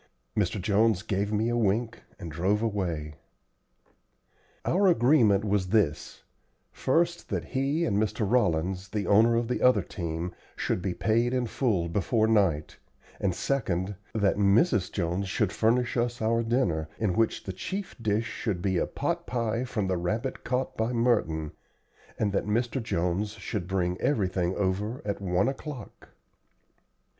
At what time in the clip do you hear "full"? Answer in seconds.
11.45-11.87